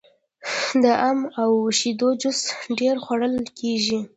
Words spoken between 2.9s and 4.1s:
خوړل کیږي.